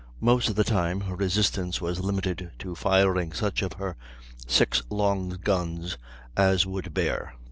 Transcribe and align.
Most 0.19 0.49
of 0.49 0.55
the 0.55 0.63
time 0.63 1.01
her 1.01 1.15
resistance 1.15 1.79
was 1.79 1.99
limited 1.99 2.49
to 2.57 2.73
firing 2.73 3.33
such 3.33 3.61
of 3.61 3.73
her 3.73 3.97
six 4.47 4.81
long 4.89 5.37
guns 5.43 5.95
as 6.35 6.65
would 6.65 6.91
bear. 6.91 7.35